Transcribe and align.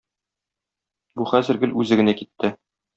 Бу 1.21 1.29
хәзер 1.35 1.63
гел 1.67 1.79
үзе 1.85 2.03
генә 2.05 2.21
китте. 2.25 2.57